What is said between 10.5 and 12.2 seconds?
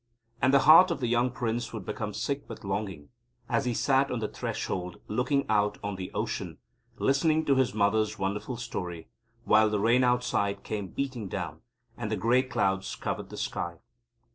came beating down and the